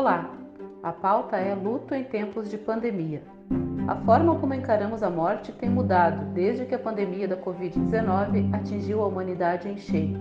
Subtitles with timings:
[0.00, 0.30] Olá!
[0.82, 3.20] A pauta é luto em tempos de pandemia.
[3.86, 9.02] A forma como encaramos a morte tem mudado desde que a pandemia da Covid-19 atingiu
[9.02, 10.18] a humanidade em cheio.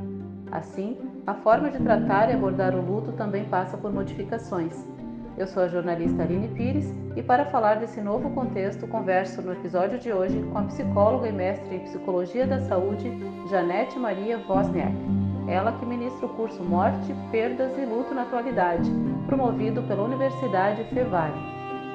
[0.51, 4.85] Assim, a forma de tratar e abordar o luto também passa por modificações.
[5.37, 9.97] Eu sou a jornalista Aline Pires e para falar desse novo contexto, converso no episódio
[9.97, 13.09] de hoje com a psicóloga e mestre em Psicologia da Saúde,
[13.49, 14.93] Janete Maria Wozniak.
[15.47, 18.91] Ela que ministra o curso Morte, Perdas e Luto na Atualidade,
[19.29, 21.39] promovido pela Universidade Fevale.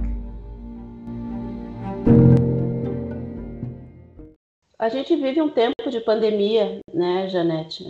[4.78, 7.86] A gente vive um tempo de pandemia, né, Janete?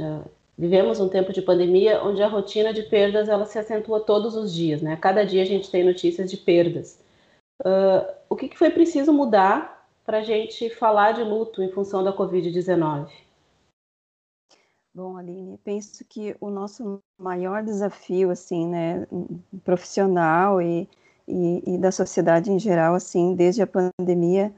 [0.56, 4.52] Vivemos um tempo de pandemia onde a rotina de perdas ela se acentua todos os
[4.52, 4.96] dias, né?
[5.00, 7.00] Cada dia a gente tem notícias de perdas.
[7.60, 12.02] Uh, o que, que foi preciso mudar para a gente falar de luto em função
[12.02, 13.08] da Covid-19?
[14.94, 19.06] Bom, Aline, penso que o nosso maior desafio, assim, né,
[19.64, 20.86] profissional e,
[21.26, 24.52] e, e da sociedade em geral, assim, desde a pandemia,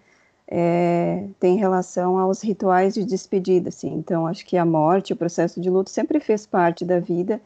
[0.48, 3.94] é, tem relação aos rituais de despedida, assim.
[3.94, 7.40] Então, acho que a morte, o processo de luto sempre fez parte da vida,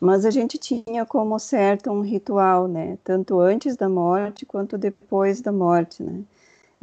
[0.00, 2.98] mas a gente tinha como certo um ritual, né?
[3.04, 6.22] Tanto antes da morte quanto depois da morte, né?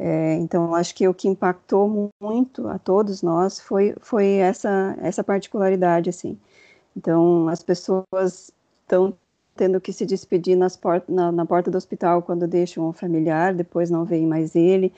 [0.04, 5.22] É, então, acho que o que impactou muito a todos nós foi, foi essa, essa
[5.22, 6.36] particularidade, assim.
[6.96, 8.50] Então, as pessoas
[8.82, 9.14] estão
[9.54, 13.90] tendo que se despedir port na, na porta do hospital quando deixam o familiar, depois
[13.90, 14.92] não veem mais ele,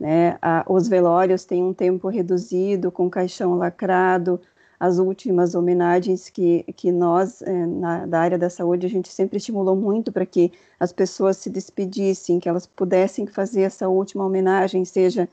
[0.00, 0.38] né?
[0.40, 4.40] A, os velórios têm um tempo reduzido, com caixão lacrado.
[4.78, 9.38] As últimas homenagens que, que nós, é, na, da área da saúde, a gente sempre
[9.38, 14.84] estimulou muito para que as pessoas se despedissem, que elas pudessem fazer essa última homenagem,
[14.84, 15.28] seja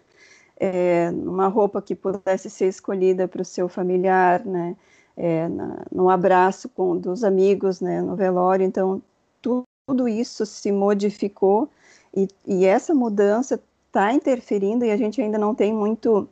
[0.57, 4.75] é, uma roupa que pudesse ser escolhida para o seu familiar, né?
[5.15, 8.01] É, na, no abraço com dos amigos, né?
[8.01, 8.65] No velório.
[8.65, 9.01] Então,
[9.41, 11.69] tu, tudo isso se modificou
[12.15, 16.27] e, e essa mudança está interferindo e a gente ainda não tem muito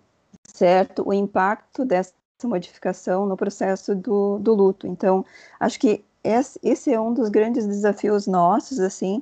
[0.48, 2.14] certo o impacto dessa
[2.48, 4.88] modificação no processo do, do luto.
[4.88, 5.26] Então,
[5.60, 9.22] acho que esse é um dos grandes desafios nossos, assim,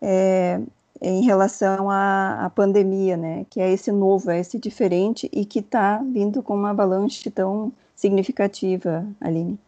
[0.00, 0.60] é,
[1.00, 3.46] em relação à, à, pandemia, né?
[3.50, 7.72] Que é esse novo, é esse diferente e que está vindo com uma avalanche tão
[7.94, 9.58] significativa, Aline.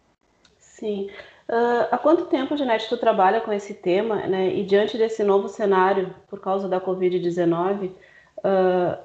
[0.59, 1.11] Sim.
[1.49, 4.55] Uh, há quanto tempo, Janete, tu trabalha com esse tema, né?
[4.55, 7.91] E diante desse novo cenário, por causa da Covid-19,
[8.41, 8.97] Uh,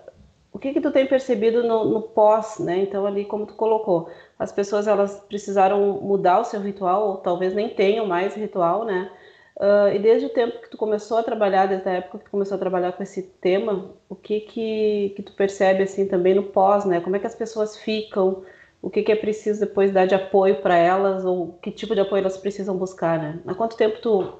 [0.55, 2.77] o que que tu tem percebido no, no, pós, né?
[2.77, 7.53] Então ali como tu colocou, as pessoas elas precisaram mudar o seu ritual ou talvez
[7.53, 9.11] nem tenham mais ritual, né?
[9.57, 12.31] Uh, e desde o tempo que tu começou a trabalhar, desde a época que tu
[12.31, 16.43] começou a trabalhar com esse tema, o que que, que tu percebe assim também no
[16.43, 17.01] pós, né?
[17.01, 18.45] Como é que as pessoas ficam?
[18.81, 21.99] O que que é preciso depois dar de apoio para elas ou que tipo de
[21.99, 23.41] apoio elas precisam buscar, né?
[23.45, 24.31] Há quanto tempo tu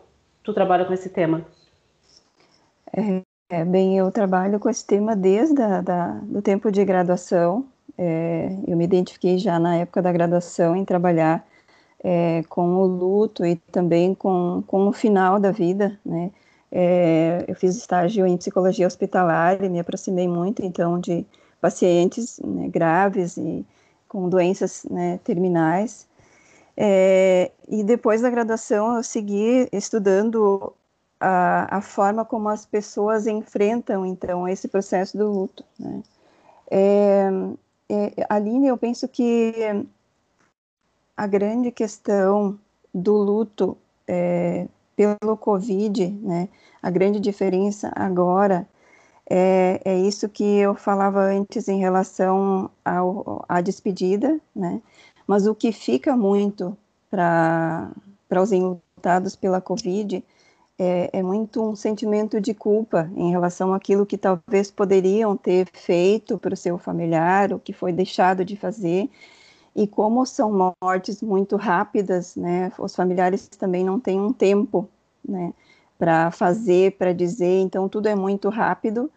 [0.42, 1.46] tu trabalha com esse tema?
[2.96, 7.66] É, é, bem, eu trabalho com esse tema desde a, da, do tempo de graduação.
[7.98, 11.46] É, eu me identifiquei já na época da graduação em trabalhar
[12.04, 16.32] é, com o luto e também com, com o final da vida, né?
[16.72, 21.26] É, eu fiz estágio em psicologia hospitalar e me aproximei muito, então, de
[21.62, 23.66] pacientes né, graves e
[24.10, 26.08] com doenças né, terminais.
[26.78, 30.74] É, e depois da graduação eu segui estudando
[31.20, 35.64] a, a forma como as pessoas enfrentam, então, esse processo do luto.
[35.80, 36.04] Né?
[36.70, 37.30] É,
[37.90, 39.54] é, Aline, eu penso que
[41.16, 42.60] a grande questão
[42.94, 43.78] do luto
[44.08, 46.50] é, pelo Covid, né,
[46.82, 48.68] a grande diferença agora
[49.30, 54.82] é, é, isso que eu falava antes em relação ao, à despedida, né,
[55.28, 56.78] mas o que fica muito
[57.10, 57.92] para
[58.42, 60.24] os enlutados pela Covid
[60.78, 66.38] é, é, muito um sentimento de culpa em relação àquilo que talvez poderiam ter feito
[66.38, 69.10] para o seu familiar, o que foi deixado de fazer.
[69.76, 74.90] E como são mortes muito rápidas, né, os familiares também não têm um tempo,
[75.28, 75.54] né,
[75.98, 79.10] para fazer, para dizer, então tudo é muito rápido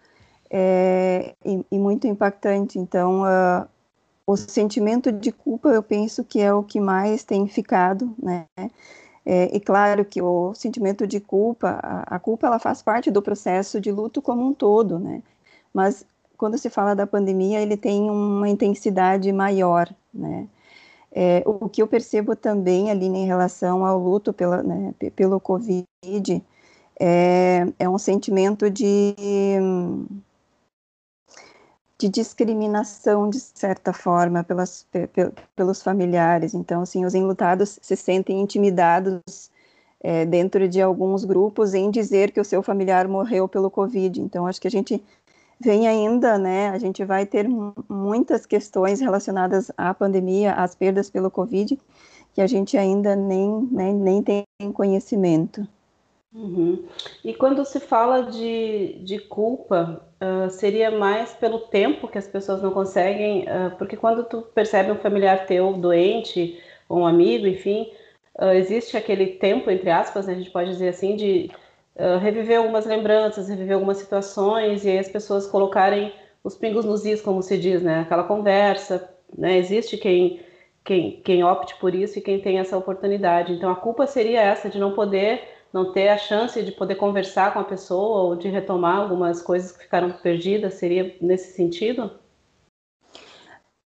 [0.50, 2.78] é, e, e, muito impactante.
[2.78, 3.68] Então, uh,
[4.26, 8.46] o sentimento de culpa, eu penso que é o que mais tem ficado, né?
[9.30, 13.20] É, e claro que o sentimento de culpa, a, a, culpa ela faz parte do
[13.20, 15.22] processo de luto como um todo, né?
[15.72, 16.02] Mas
[16.38, 20.48] quando se fala da pandemia, ele tem uma intensidade maior, né?
[21.12, 26.42] É, o que eu percebo também ali em relação ao luto pela, né, pelo Covid
[26.98, 29.14] é, é um sentimento de
[31.98, 34.86] de discriminação, de certa forma, pelas,
[35.56, 36.54] pelos familiares.
[36.54, 39.50] Então, assim, os enlutados se sentem intimidados
[40.00, 44.20] é, dentro de alguns grupos em dizer que o seu familiar morreu pelo Covid.
[44.20, 45.02] Então, acho que a gente
[45.60, 47.48] vem ainda, né, a gente vai ter
[47.88, 51.76] muitas questões relacionadas à pandemia, às perdas pelo Covid,
[52.32, 55.66] que a gente ainda nem, nem, nem tem conhecimento.
[56.32, 56.86] Uhum.
[57.24, 62.62] E quando se fala de, de culpa, uh, seria mais pelo tempo que as pessoas
[62.62, 67.90] não conseguem, uh, porque quando tu percebe um familiar teu doente, ou um amigo, enfim,
[68.38, 71.50] uh, existe aquele tempo, entre aspas, né, a gente pode dizer assim, de
[72.20, 76.12] reviver algumas lembranças, reviver algumas situações, e aí as pessoas colocarem
[76.44, 80.40] os pingos nos is, como se diz, né, aquela conversa, né, existe quem,
[80.84, 83.52] quem, quem opte por isso e quem tem essa oportunidade.
[83.52, 87.52] Então a culpa seria essa, de não poder não ter a chance de poder conversar
[87.52, 90.74] com a pessoa ou de retomar algumas coisas que ficaram perdidas?
[90.74, 92.10] Seria nesse sentido?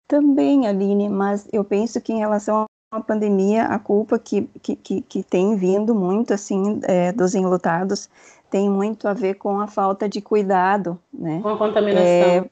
[0.07, 5.01] Também, Aline, mas eu penso que em relação à pandemia, a culpa que, que, que,
[5.01, 8.11] que tem vindo muito, assim, é, dos enlutados,
[8.51, 11.41] tem muito a ver com a falta de cuidado, né?
[11.43, 12.05] Com a contaminação.
[12.05, 12.51] É,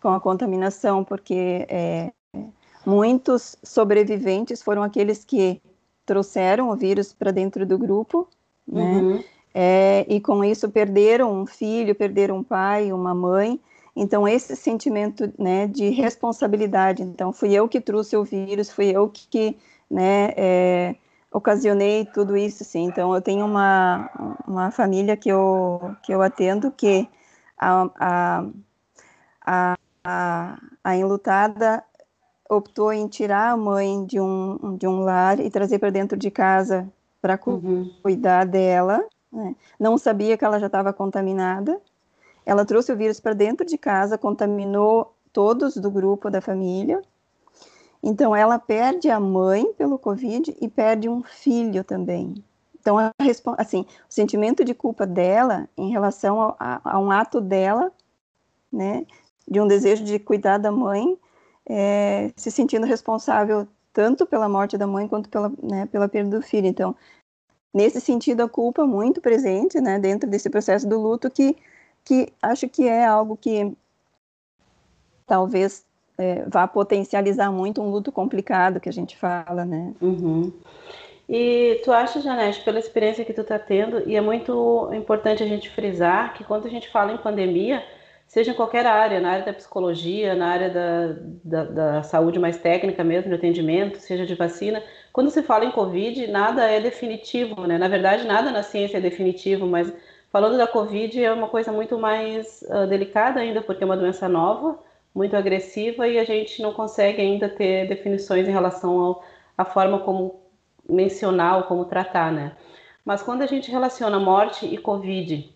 [0.00, 2.10] com a contaminação, porque é,
[2.86, 5.60] muitos sobreviventes foram aqueles que
[6.06, 8.28] trouxeram o vírus para dentro do grupo
[8.66, 9.00] né?
[9.00, 9.24] Uhum.
[9.54, 13.60] É, e com isso perderam um filho, perderam um pai, uma mãe.
[13.94, 17.02] Então esse sentimento, né, de responsabilidade.
[17.02, 19.56] Então fui eu que trouxe o vírus, fui eu que,
[19.88, 20.96] né, é,
[21.32, 22.86] ocasionei tudo isso, sim.
[22.86, 24.10] Então eu tenho uma,
[24.46, 27.08] uma família que eu que eu atendo que
[27.56, 28.46] a, a,
[29.46, 31.84] a, a, a enlutada
[32.50, 36.30] optou em tirar a mãe de um, de um lar e trazer para dentro de
[36.30, 36.88] casa
[37.24, 37.90] para uhum.
[38.02, 39.56] cuidar dela, né?
[39.80, 41.80] não sabia que ela já estava contaminada.
[42.44, 47.00] Ela trouxe o vírus para dentro de casa, contaminou todos do grupo da família.
[48.02, 52.34] Então, ela perde a mãe pelo Covid e perde um filho também.
[52.78, 52.96] Então,
[53.56, 57.90] assim, o sentimento de culpa dela em relação a, a, um ato dela,
[58.70, 59.06] né,
[59.48, 61.18] de um desejo de cuidar da mãe,
[61.66, 66.42] é, se sentindo responsável tanto pela morte da mãe quanto pela, né, pela perda do
[66.42, 66.66] filho.
[66.66, 66.94] Então,
[67.72, 71.56] nesse sentido, a culpa muito presente, né, dentro desse processo do luto, que,
[72.04, 73.72] que acho que é algo que
[75.26, 75.86] talvez
[76.18, 79.94] é, vá potencializar muito um luto complicado que a gente fala, né.
[80.02, 80.52] Uhum.
[81.28, 85.46] E tu acha, Janete, pela experiência que tu está tendo, e é muito importante a
[85.46, 87.82] gente frisar que quando a gente fala em pandemia,
[88.26, 92.56] seja em qualquer área, na área da psicologia, na área da, da, da, saúde mais
[92.56, 94.82] técnica mesmo, de atendimento, seja de vacina.
[95.12, 97.78] Quando se fala em Covid, nada é definitivo, né?
[97.78, 99.92] Na verdade, nada na ciência é definitivo, mas
[100.32, 104.28] falando da Covid é uma coisa muito mais uh, delicada ainda, porque é uma doença
[104.28, 104.78] nova,
[105.14, 109.20] muito agressiva e a gente não consegue ainda ter definições em relação
[109.56, 110.40] à forma como
[110.88, 112.56] mencionar ou como tratar, né?
[113.04, 115.53] Mas quando a gente relaciona morte e Covid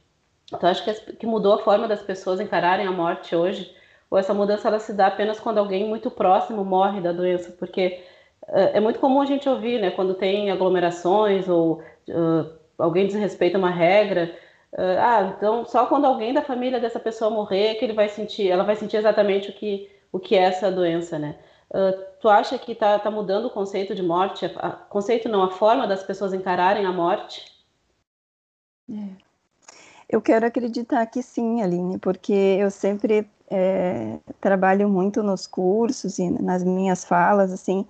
[0.52, 3.74] então, acho que, que mudou a forma das pessoas encararem a morte hoje,
[4.10, 8.02] ou essa mudança ela se dá apenas quando alguém muito próximo morre da doença, porque
[8.48, 13.58] uh, é muito comum a gente ouvir, né, quando tem aglomerações ou uh, alguém desrespeita
[13.58, 14.34] uma regra,
[14.72, 18.48] uh, ah, então só quando alguém da família dessa pessoa morrer que ele vai sentir,
[18.48, 21.36] ela vai sentir exatamente o que o que é essa doença, né?
[22.18, 25.50] tu acha que está tá mudando o conceito de morte, a, a, conceito não, a
[25.50, 27.44] forma das pessoas encararem a morte?
[28.90, 29.27] É.
[30.08, 36.30] Eu quero acreditar que sim, Aline, porque eu sempre é, trabalho muito nos cursos e
[36.30, 37.86] nas minhas falas, assim,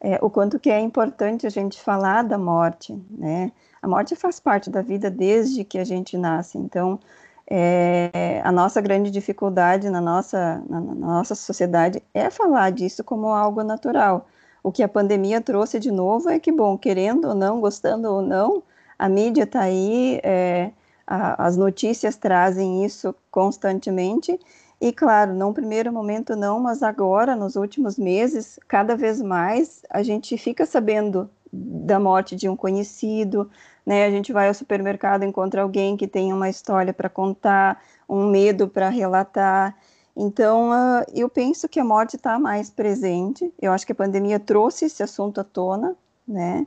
[0.00, 3.52] é, o quanto que é importante a gente falar da morte, né?
[3.80, 7.00] A morte faz parte da vida desde que a gente nasce, então
[7.48, 13.28] é, a nossa grande dificuldade na nossa, na, na nossa sociedade é falar disso como
[13.28, 14.26] algo natural.
[14.62, 18.22] O que a pandemia trouxe de novo é que, bom, querendo ou não, gostando ou
[18.22, 18.62] não,
[18.98, 20.70] a mídia está aí é,
[21.12, 24.40] a, as notícias trazem isso constantemente.
[24.80, 30.02] E, claro, num primeiro momento não, mas agora, nos últimos meses, cada vez mais a
[30.02, 33.50] gente fica sabendo da morte de um conhecido,
[33.84, 34.06] né?
[34.06, 38.66] A gente vai ao supermercado, encontra alguém que tem uma história para contar, um medo
[38.66, 39.76] para relatar.
[40.16, 43.52] Então, uh, eu penso que a morte está mais presente.
[43.60, 45.94] Eu acho que a pandemia trouxe esse assunto à tona,
[46.26, 46.66] né?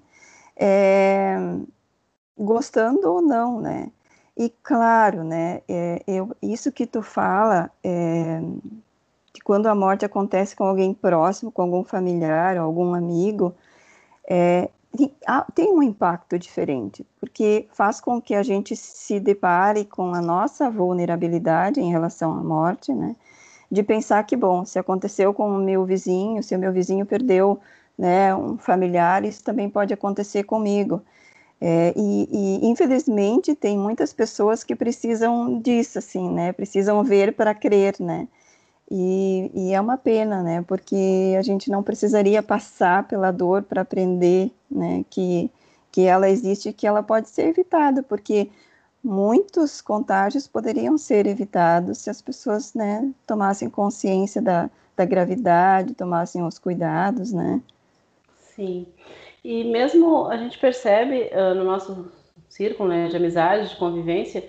[0.56, 1.36] É,
[2.38, 3.92] gostando ou não, né?
[4.38, 5.62] E claro, né?
[5.68, 8.42] É, eu, isso que tu fala, é,
[9.34, 13.56] que quando a morte acontece com alguém próximo, com algum familiar, algum amigo,
[14.30, 14.70] é,
[15.54, 20.70] tem um impacto diferente, porque faz com que a gente se depare com a nossa
[20.70, 23.16] vulnerabilidade em relação à morte, né?
[23.72, 27.60] De pensar que, bom, se aconteceu com o meu vizinho, se o meu vizinho perdeu
[27.98, 31.02] né, um familiar, isso também pode acontecer comigo.
[31.60, 36.52] É, e, e, infelizmente tem muitas pessoas que precisam disso, assim, né?
[36.52, 38.28] Precisam ver para crer, né?
[38.92, 40.62] E, e, é uma pena, né?
[40.68, 45.06] Porque a gente não precisaria passar pela dor para aprender, né?
[45.10, 45.50] Que,
[45.92, 48.50] que ela existe que ela pode ser evitada, porque
[49.04, 56.44] muitos contágios poderiam ser evitados se as pessoas, né, tomassem consciência da, da gravidade, tomassem
[56.44, 57.62] os cuidados, né?
[58.56, 58.88] Sim.
[59.46, 62.12] E mesmo a gente percebe uh, no nosso
[62.50, 64.44] círculo né, de amizade, de convivência,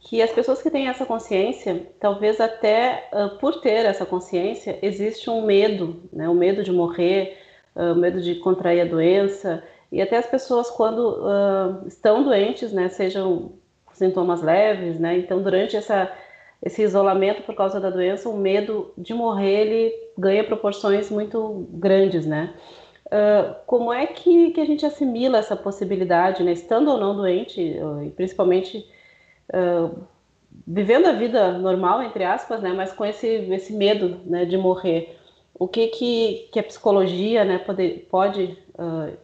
[0.00, 5.30] que as pessoas que têm essa consciência, talvez até uh, por ter essa consciência, existe
[5.30, 7.38] um medo, né, o medo de morrer,
[7.76, 12.88] uh, o medo de contrair a doença, e até as pessoas quando estão doentes, né,
[12.88, 13.52] sejam
[13.92, 16.10] sintomas leves, né, então durante essa,
[16.60, 22.26] esse isolamento por causa da doença, o medo de morrer ele ganha proporções muito grandes,
[22.26, 22.52] né.
[23.66, 28.10] Como é que, que a gente assimila essa possibilidade, né, estando ou não doente, e
[28.10, 28.86] principalmente
[30.66, 35.18] vivendo a vida normal, entre aspas, né, mas com esse, esse medo né, de morrer.
[35.54, 39.16] O que, que, que a psicologia né, pode, pode uh,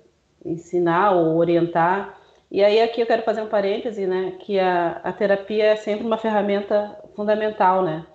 [0.45, 2.19] ensinar ou orientar?
[2.51, 6.07] E aí aqui eu quero fazer um parêntese, né, que a, a terapia é sempre
[6.07, 8.07] uma ferramenta fundamental, né?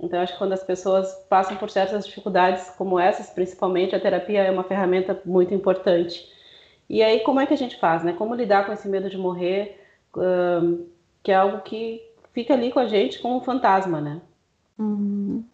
[0.00, 4.42] Então, acho que quando as pessoas passam por certas dificuldades como essas, principalmente, a terapia
[4.42, 6.28] é uma ferramenta muito importante.
[6.88, 8.12] E aí, como é que a gente faz, né?
[8.12, 9.80] Como lidar com esse medo de morrer?
[10.16, 10.86] Uh,
[11.22, 12.02] que é algo que
[12.32, 14.20] fica ali com a gente como um fantasma, né?
[14.78, 15.44] Uhum.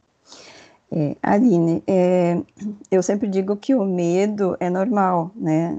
[0.92, 2.40] É, Aline, é,
[2.90, 5.78] eu sempre digo que o medo é normal, né?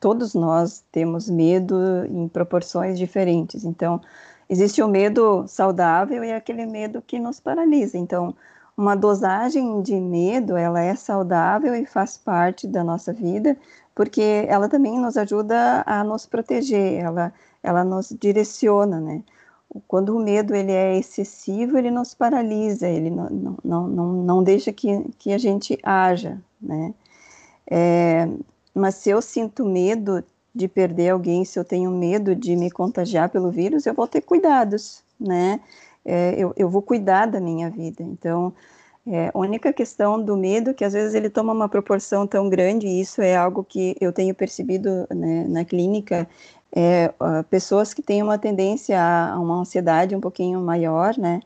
[0.00, 3.64] Todos nós temos medo em proporções diferentes.
[3.64, 4.00] Então,
[4.48, 7.98] existe o medo saudável e aquele medo que nos paralisa.
[7.98, 8.34] Então,
[8.76, 13.56] uma dosagem de medo, ela é saudável e faz parte da nossa vida,
[13.94, 17.32] porque ela também nos ajuda a nos proteger, ela
[17.64, 19.24] ela nos direciona, né?
[19.88, 24.70] Quando o medo ele é excessivo, ele nos paralisa, ele não, não, não, não deixa
[24.72, 26.94] que, que a gente haja, né?
[27.68, 28.28] É,
[28.74, 30.22] mas se eu sinto medo
[30.54, 34.20] de perder alguém, se eu tenho medo de me contagiar pelo vírus, eu vou ter
[34.20, 35.60] cuidados, né?
[36.04, 38.02] É, eu, eu vou cuidar da minha vida.
[38.02, 38.52] Então,
[39.06, 42.48] é, a única questão do medo é que às vezes ele toma uma proporção tão
[42.48, 46.28] grande, e isso é algo que eu tenho percebido né, na clínica,
[46.74, 47.12] é,
[47.50, 51.40] pessoas que têm uma tendência a, uma ansiedade um pouquinho maior, né,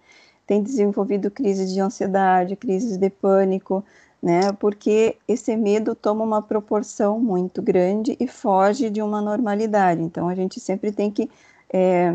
[0.46, 3.84] têm desenvolvido crises de ansiedade, crises de pânico,
[4.22, 10.02] né, porque esse medo toma uma proporção muito grande e foge de uma normalidade.
[10.02, 11.30] Então, a gente sempre tem que
[11.72, 12.12] é,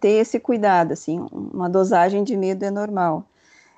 [0.00, 3.24] ter esse cuidado, assim, uma dosagem de medo é normal.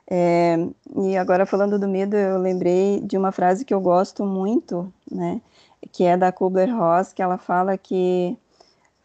[0.09, 0.57] É,
[0.97, 5.40] e agora falando do medo, eu lembrei de uma frase que eu gosto muito, né,
[5.93, 8.37] que é da Kubler-Ross, que ela fala que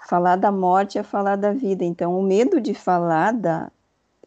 [0.07, 1.83] falar da morte é falar da vida.
[1.83, 3.71] Então, o medo de falar da,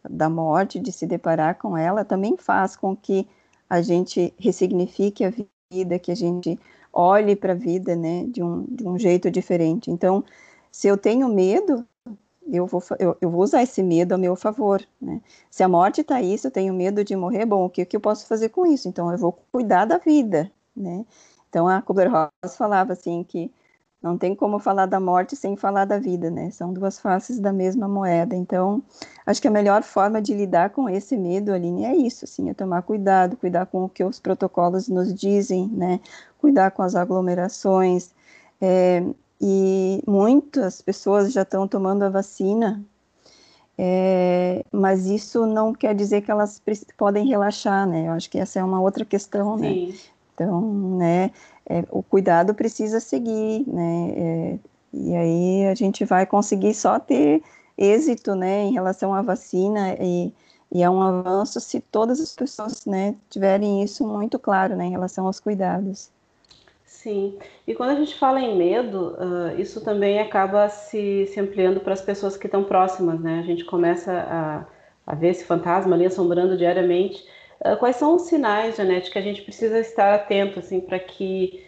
[0.09, 3.27] da morte, de se deparar com ela, também faz com que
[3.69, 5.31] a gente ressignifique a
[5.71, 6.59] vida, que a gente
[6.91, 9.91] olhe para a vida, né, de um, de um jeito diferente.
[9.91, 10.23] Então,
[10.71, 11.85] se eu tenho medo,
[12.51, 15.21] eu vou, eu, eu vou usar esse medo a meu favor, né?
[15.51, 17.95] Se a morte está aí, se eu tenho medo de morrer, bom, o que, que
[17.95, 18.87] eu posso fazer com isso?
[18.87, 21.05] Então, eu vou cuidar da vida, né?
[21.49, 23.51] Então a Kubler-Ross falava assim que
[24.01, 26.49] não tem como falar da morte sem falar da vida, né?
[26.51, 28.35] São duas faces da mesma moeda.
[28.35, 28.81] Então,
[29.25, 32.53] acho que a melhor forma de lidar com esse medo, Aline, é isso, assim, é
[32.53, 35.99] tomar cuidado, cuidar com o que os protocolos nos dizem, né?
[36.37, 38.11] Cuidar com as aglomerações.
[38.61, 39.03] É,
[39.41, 42.81] e muitas pessoas já estão tomando a vacina,
[43.77, 46.61] é, mas isso não quer dizer que elas
[46.97, 48.07] podem relaxar, né?
[48.07, 49.69] Eu acho que essa é uma outra questão, né?
[49.69, 49.87] Sim.
[49.87, 49.97] né?
[50.39, 50.61] Então,
[50.97, 51.31] né,
[51.69, 54.59] é, o cuidado precisa seguir, né, é,
[54.93, 57.43] e aí a gente vai conseguir só ter
[57.77, 60.31] êxito, né, em relação à vacina e,
[60.71, 64.91] e é um avanço se todas as pessoas, né, tiverem isso muito claro, né, em
[64.91, 66.09] relação aos cuidados.
[66.85, 71.81] Sim, e quando a gente fala em medo, uh, isso também acaba se, se ampliando
[71.81, 73.39] para as pessoas que estão próximas, né?
[73.39, 74.65] A gente começa a,
[75.07, 77.25] a ver esse fantasma ali assombrando diariamente.
[77.61, 81.65] Uh, quais são os sinais, Janete, que a gente precisa estar atento, assim, para que,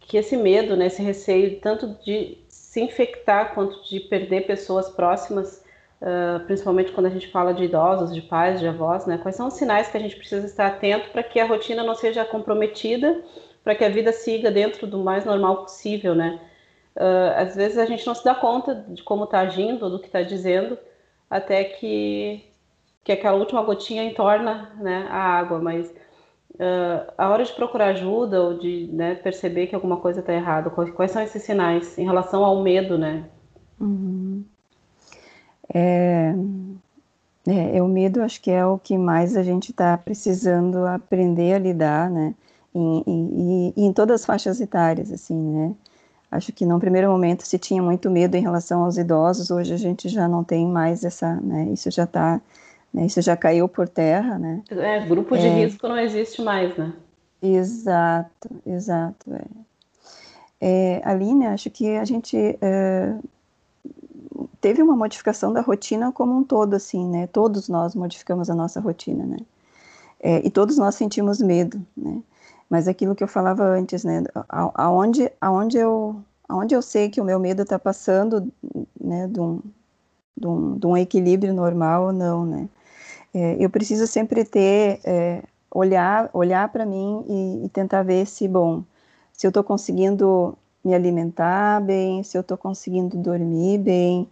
[0.00, 5.62] que esse medo, né, esse receio, tanto de se infectar quanto de perder pessoas próximas,
[6.00, 9.18] uh, principalmente quando a gente fala de idosos, de pais, de avós, né?
[9.18, 11.94] Quais são os sinais que a gente precisa estar atento para que a rotina não
[11.94, 13.22] seja comprometida,
[13.62, 16.40] para que a vida siga dentro do mais normal possível, né?
[16.96, 20.06] Uh, às vezes a gente não se dá conta de como está agindo, do que
[20.06, 20.78] está dizendo,
[21.28, 22.44] até que,
[23.04, 25.90] que aquela última gotinha entorna né, a água, mas
[26.54, 30.70] uh, a hora de procurar ajuda ou de né, perceber que alguma coisa está errada,
[30.70, 33.24] quais, são esses sinais em relação ao medo, né?
[33.78, 34.44] Uhum.
[35.72, 36.34] É,
[37.46, 41.54] é, é, o medo acho que é o que mais a gente está precisando aprender
[41.54, 42.34] a lidar, né?
[42.74, 45.74] E, em todas as faixas etárias, assim, né?
[46.30, 49.76] Acho que num primeiro momento se tinha muito medo em relação aos idosos, hoje a
[49.76, 51.68] gente já não tem mais essa, né?
[51.72, 52.40] Isso já está,
[53.02, 54.62] isso já caiu por terra, né?
[54.70, 56.92] É, grupo de é, risco não existe mais, né?
[57.42, 59.34] Exato, exato.
[59.34, 59.64] É.
[60.60, 63.14] É, Aline, acho que a gente é,
[64.60, 67.26] teve uma modificação da rotina como um todo, assim, né?
[67.26, 69.38] Todos nós modificamos a nossa rotina, né?
[70.20, 72.22] É, e todos nós sentimos medo, né?
[72.70, 74.24] Mas aquilo que eu falava antes, né?
[74.48, 76.16] Aonde, aonde, eu,
[76.48, 78.50] aonde eu sei que o meu medo está passando,
[78.98, 79.26] né?
[79.26, 79.60] De um,
[80.34, 82.68] de, um, de um equilíbrio normal ou não, né?
[83.34, 88.46] É, eu preciso sempre ter, é, olhar, olhar para mim e, e, tentar ver se,
[88.46, 88.84] bom,
[89.32, 94.28] se eu estou conseguindo me alimentar bem, se eu estou conseguindo dormir bem,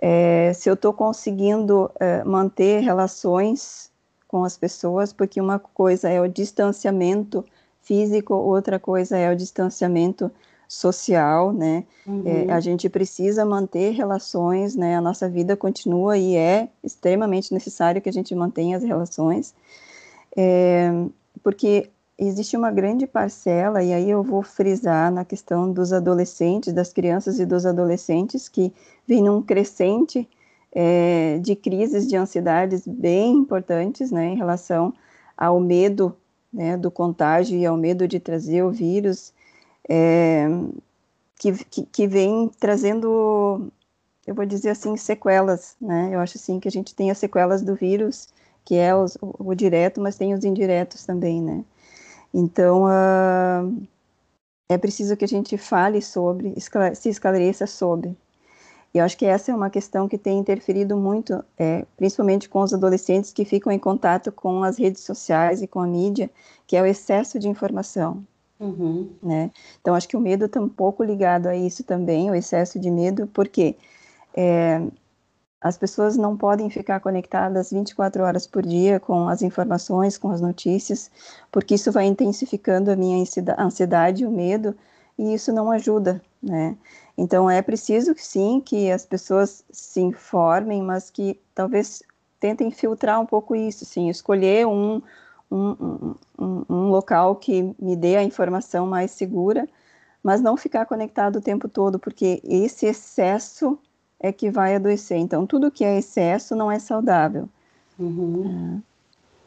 [0.00, 3.90] é, se eu estou conseguindo é, manter relações
[4.28, 7.44] com as pessoas, porque uma coisa é o distanciamento
[7.80, 10.30] físico, outra coisa é o distanciamento
[10.72, 11.84] social, né?
[12.06, 12.22] Uhum.
[12.24, 14.96] É, a gente precisa manter relações, né?
[14.96, 19.54] A nossa vida continua e é extremamente necessário que a gente mantenha as relações,
[20.34, 20.90] é,
[21.42, 26.90] porque existe uma grande parcela, e aí eu vou frisar na questão dos adolescentes, das
[26.90, 28.72] crianças e dos adolescentes, que
[29.06, 30.26] vem num crescente
[30.74, 34.28] é, de crises de ansiedades bem importantes, né?
[34.28, 34.94] Em relação
[35.36, 36.16] ao medo
[36.50, 39.34] né, do contágio e ao medo de trazer o vírus,
[39.88, 40.46] é,
[41.38, 43.70] que, que, que, vem trazendo,
[44.26, 46.10] eu vou dizer assim, sequelas, né?
[46.12, 48.28] Eu acho assim que a gente tem as sequelas do vírus,
[48.64, 51.64] que é os, o, o, direto, mas tem os indiretos também, né?
[52.32, 53.86] Então, uh,
[54.68, 56.54] é preciso que a gente fale sobre,
[56.94, 58.16] se esclareça sobre,
[58.94, 62.60] e eu acho que essa é uma questão que tem interferido muito, é, principalmente com
[62.60, 66.30] os adolescentes que ficam em contato com as redes sociais e com a mídia,
[66.66, 68.22] que é o excesso de informação.
[68.62, 69.10] Uhum.
[69.20, 69.50] Né?
[69.80, 72.90] Então, acho que o medo está um pouco ligado a isso também, o excesso de
[72.92, 73.74] medo, porque
[74.32, 74.80] é,
[75.60, 80.40] as pessoas não podem ficar conectadas 24 horas por dia com as informações, com as
[80.40, 81.10] notícias,
[81.50, 83.24] porque isso vai intensificando a minha
[83.58, 84.76] ansiedade, o medo,
[85.18, 86.76] e isso não ajuda, né?
[87.18, 92.02] Então é preciso sim que as pessoas se informem, mas que talvez
[92.38, 95.02] tentem filtrar um pouco isso, sim, escolher um,
[95.54, 99.68] um, um, um local que me dê a informação mais segura,
[100.22, 103.78] mas não ficar conectado o tempo todo, porque esse excesso
[104.20, 105.18] é que vai adoecer.
[105.18, 107.48] Então, tudo que é excesso não é saudável.
[107.98, 108.80] Uhum.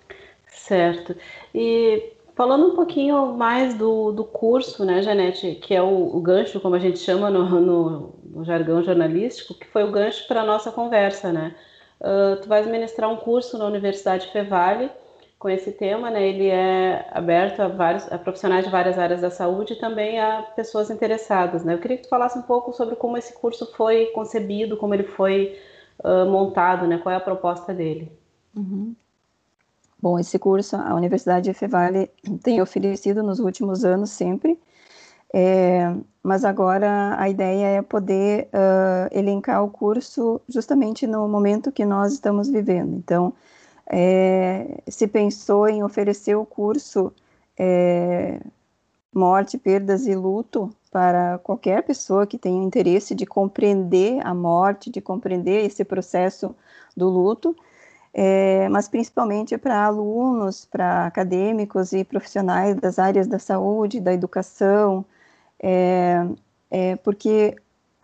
[0.09, 0.15] É.
[0.47, 1.15] Certo.
[1.53, 6.59] E Falando um pouquinho mais do, do curso, né, Janete, que é o, o gancho,
[6.59, 10.45] como a gente chama no, no, no, jargão jornalístico, que foi o gancho para a
[10.45, 11.55] nossa conversa, né?
[12.01, 14.91] Uh, tu vais ministrar um curso na Universidade Fevale
[15.45, 16.27] com esse tema, né?
[16.27, 20.41] Ele é aberto a vários a profissionais de várias áreas da saúde e também a
[20.55, 21.75] pessoas interessadas, né?
[21.75, 25.03] Eu queria que tu falasse um pouco sobre como esse curso foi concebido, como ele
[25.03, 25.55] foi
[26.03, 26.97] uh, montado, né?
[26.97, 28.11] Qual é a proposta dele?
[28.57, 28.95] Uhum.
[30.01, 32.09] Bom, esse curso a Universidade Fevale
[32.41, 34.59] tem oferecido nos últimos anos sempre,
[35.31, 41.85] é, mas agora a ideia é poder uh, elencar o curso justamente no momento que
[41.85, 42.95] nós estamos vivendo.
[42.95, 43.31] Então,
[43.89, 47.13] é, se pensou em oferecer o curso
[47.57, 48.39] é,
[49.13, 55.01] Morte, Perdas e Luto para qualquer pessoa que tenha interesse de compreender a morte, de
[55.01, 56.55] compreender esse processo
[56.95, 57.55] do luto,
[58.13, 65.05] é, mas principalmente para alunos, para acadêmicos e profissionais das áreas da saúde, da educação,
[65.61, 66.25] é,
[66.71, 67.55] é, porque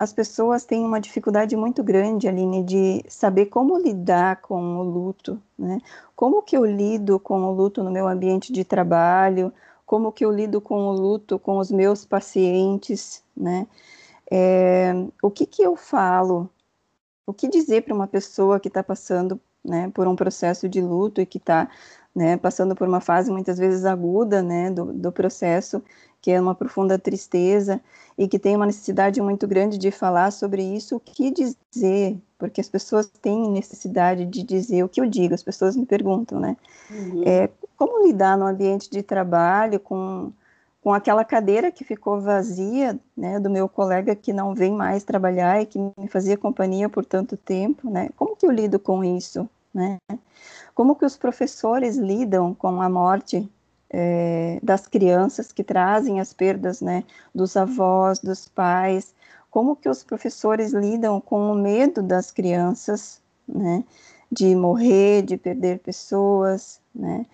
[0.02, 5.40] as pessoas têm uma dificuldade muito grande, Aline, de saber como lidar com o luto,
[5.56, 5.80] né?
[6.16, 9.52] Como que eu lido com o luto no meu ambiente de trabalho,
[9.86, 13.64] como que eu lido com o luto com os meus pacientes, né?
[14.28, 16.50] É, o que que eu falo?
[17.24, 21.20] O que dizer para uma pessoa que está passando né, por um processo de luto
[21.20, 21.70] e que está
[22.12, 25.80] né, passando por uma fase muitas vezes aguda, né, do, do processo,
[26.22, 27.80] que é uma profunda tristeza
[28.16, 32.60] e que tem uma necessidade muito grande de falar sobre isso, o que dizer, porque
[32.60, 36.56] as pessoas têm necessidade de dizer o que eu digo, as pessoas me perguntam, né,
[36.90, 37.24] uhum.
[37.26, 40.32] é, como lidar no ambiente de trabalho com
[40.82, 45.62] com aquela cadeira que ficou vazia, né, do meu colega que não vem mais trabalhar
[45.62, 48.10] e que me fazia companhia por tanto tempo, né?
[48.16, 49.98] Como que eu lido com isso, né?
[50.74, 53.48] Como que os professores lidam com a morte
[53.92, 59.14] é, das crianças que trazem as perdas, né, dos avós, dos pais?
[59.50, 63.84] Como que os professores lidam com o medo das crianças, né,
[64.30, 67.26] de morrer, de perder pessoas, né?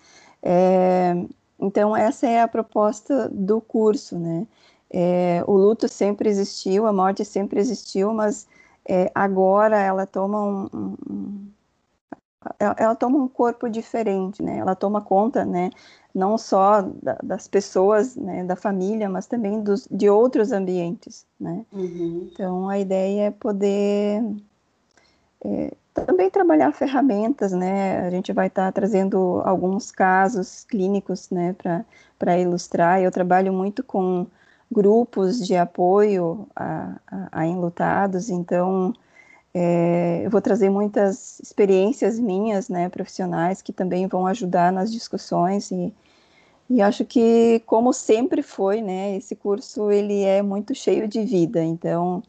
[0.43, 1.15] É,
[1.59, 4.47] então, essa é a proposta do curso, né?
[4.91, 8.47] É, o luto sempre existiu, a morte sempre existiu, mas
[8.87, 11.51] é, agora ela toma um, um,
[12.59, 14.57] ela, ela, toma um corpo diferente, né?
[14.59, 15.69] Ela toma conta, né?
[16.13, 18.43] Não só da, das pessoas, né?
[18.43, 21.65] Da família, mas também dos, de outros ambientes, né?
[21.71, 22.29] Uhum.
[22.31, 24.23] Então a ideia é poder
[25.43, 27.99] é, também trabalhar ferramentas, né?
[28.05, 31.55] A gente vai estar tá trazendo alguns casos clínicos, né,
[32.17, 33.01] para ilustrar.
[33.01, 34.25] Eu trabalho muito com
[34.71, 38.93] grupos de apoio a, a, a enlutados, então
[39.53, 45.71] é, eu vou trazer muitas experiências minhas, né, profissionais, que também vão ajudar nas discussões
[45.71, 45.93] e,
[46.69, 51.63] e acho que, como sempre foi, né, esse curso ele é muito cheio de vida,
[51.63, 52.23] então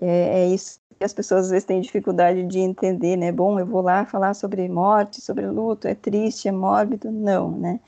[0.00, 3.30] é, é isso as pessoas às vezes têm dificuldade de entender, né?
[3.32, 7.10] Bom, eu vou lá falar sobre morte, sobre luto, é triste, é mórbido?
[7.10, 7.80] Não, né?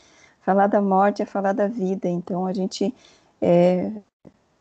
[0.43, 2.95] Falar da morte é falar da vida, então a gente,
[3.41, 3.91] é,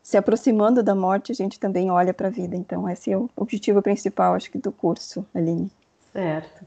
[0.08, 3.28] se aproximando da morte, a gente também olha para a vida, então esse é o
[3.36, 5.70] objetivo principal, acho que, do curso, Aline.
[6.14, 6.64] Certo.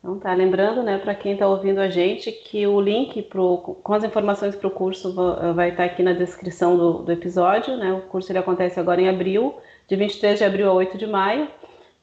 [0.00, 3.94] Então tá, lembrando, né, para quem está ouvindo a gente, que o link pro, com
[3.94, 5.14] as informações para o curso
[5.54, 7.92] vai estar tá aqui na descrição do, do episódio, né?
[7.92, 9.54] O curso ele acontece agora em abril,
[9.86, 11.46] de 23 de abril a 8 de maio.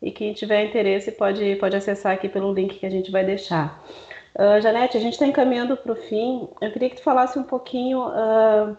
[0.02, 3.84] E quem tiver interesse pode, pode acessar aqui pelo link que a gente vai deixar.
[4.34, 6.48] Uh, Janete, a gente está encaminhando para o fim.
[6.62, 8.78] Eu queria que tu falasse um pouquinho, uh,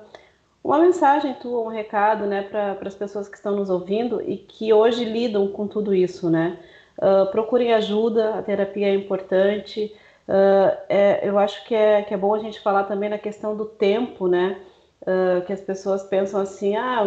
[0.63, 4.73] uma mensagem tua, um recado, né, para as pessoas que estão nos ouvindo e que
[4.73, 6.59] hoje lidam com tudo isso, né?
[6.99, 9.95] Uh, procurem ajuda, a terapia é importante.
[10.91, 13.65] É, eu acho que é, que é bom a gente falar também na questão do
[13.65, 14.61] tempo, né?
[15.47, 17.03] que as pessoas pensam assim, ah,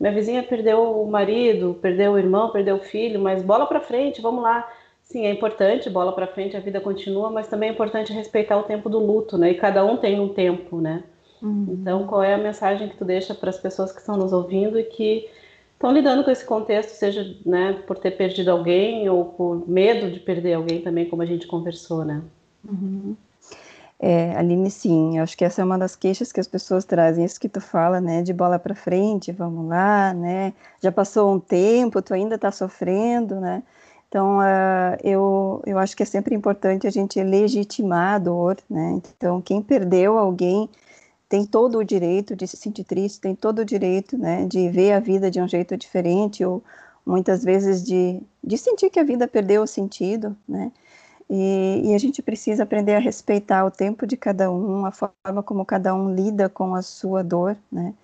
[0.00, 4.22] minha vizinha perdeu o marido, perdeu o irmão, perdeu o filho, mas bola para frente,
[4.22, 4.66] vamos lá.
[5.02, 8.62] Sim, é importante, bola para frente, a vida continua, mas também é importante respeitar o
[8.62, 9.50] tempo do luto, né?
[9.50, 11.04] E cada um tem um tempo, né?
[11.42, 11.66] Uhum.
[11.68, 14.78] Então, qual é a mensagem que tu deixa para as pessoas que estão nos ouvindo
[14.78, 15.28] e que
[15.72, 20.20] estão lidando com esse contexto, seja né, por ter perdido alguém ou por medo de
[20.20, 22.22] perder alguém também, como a gente conversou, né?
[22.68, 23.16] Uhum.
[24.02, 27.22] É, Aline, sim, eu acho que essa é uma das queixas que as pessoas trazem,
[27.22, 31.38] isso que tu fala, né, de bola para frente, vamos lá, né, já passou um
[31.38, 33.62] tempo, tu ainda está sofrendo, né,
[34.08, 39.02] então uh, eu, eu acho que é sempre importante a gente legitimar a dor, né,
[39.16, 40.70] então quem perdeu alguém
[41.30, 44.92] tem todo o direito de se sentir triste, tem todo o direito, né, de ver
[44.92, 46.62] a vida de um jeito diferente, ou
[47.06, 50.72] muitas vezes de, de sentir que a vida perdeu o sentido, né,
[51.30, 55.42] e, e, a gente precisa aprender a respeitar o tempo de cada um, a forma
[55.44, 57.94] como cada um lida com a sua dor, né?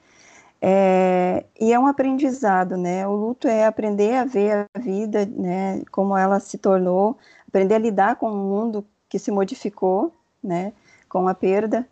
[0.63, 3.07] É, e é um aprendizado, né?
[3.07, 5.83] O luto é aprender a ver a vida, né?
[5.91, 10.13] Como ela se tornou, aprender a lidar com o mundo que se modificou,
[10.43, 10.73] né?
[11.09, 11.85] Com a perda.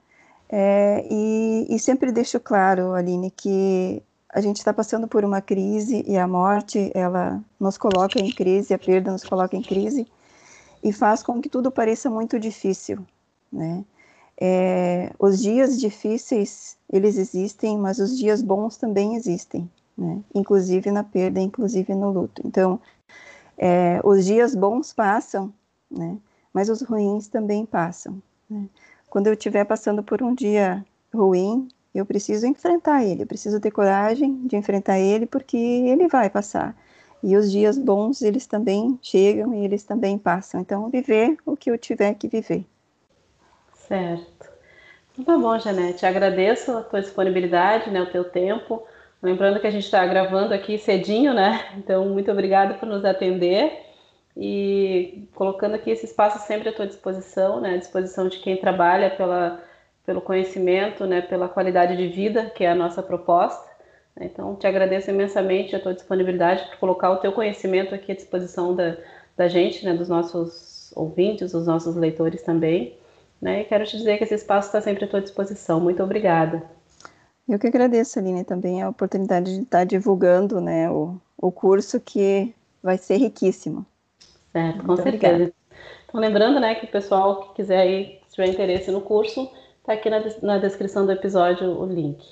[0.49, 6.05] É, e, e sempre deixo claro, Aline, que a gente está passando por uma crise
[6.07, 10.07] e a morte, ela nos coloca em crise, a perda nos coloca em crise
[10.83, 13.07] e faz com que tudo pareça muito difícil,
[13.53, 13.85] né?
[14.41, 20.21] É, os dias difíceis, eles existem, mas os dias bons também existem, né?
[20.35, 22.43] Inclusive na perda, inclusive no luto.
[22.45, 22.81] Então,
[23.57, 25.55] é, os dias bons passam,
[25.89, 26.19] né?
[26.53, 28.21] Mas os ruins também passam.
[28.51, 28.69] Né?
[29.15, 33.71] Quando eu estiver passando por um dia ruim, eu preciso enfrentar ele, eu preciso ter
[33.71, 36.77] coragem de enfrentar ele, porque ele vai passar.
[37.23, 40.61] E os dias bons, eles também chegam e eles também passam.
[40.61, 42.67] Então, viver o que eu tiver que viver.
[43.87, 44.51] Certo.
[45.17, 46.05] Então, tá bom, Janete.
[46.05, 48.83] Agradeço a tua disponibilidade, né, o teu tempo.
[49.23, 51.67] Lembrando que a gente está gravando aqui cedinho, né?
[51.79, 53.94] Então, muito obrigada por nos atender
[54.37, 57.75] e colocando aqui esse espaço sempre à tua disposição, né?
[57.75, 59.63] À disposição de quem trabalha pela,
[60.05, 61.21] pelo conhecimento, né?
[61.21, 63.75] Pela qualidade de vida, que é a nossa proposta.
[64.21, 68.75] Então, te agradeço imensamente a tua disponibilidade por colocar o teu conhecimento aqui à disposição
[68.75, 68.97] da,
[69.37, 72.97] da gente, né, dos nossos ouvintes, os nossos leitores também.
[73.41, 73.63] Né?
[73.63, 75.81] E quero te dizer que esse espaço está sempre à tua disposição.
[75.81, 76.63] Muito obrigada.
[77.49, 82.55] Eu que agradeço, Aline, também a oportunidade de estar divulgando né, o, o curso que
[82.83, 83.85] vai ser riquíssimo.
[84.55, 85.35] Certo, Muito com certeza.
[85.35, 85.55] Obrigada.
[86.07, 89.95] Então, lembrando né, que o pessoal que quiser aí, se tiver interesse no curso, está
[89.95, 92.25] aqui na, na descrição do episódio o link.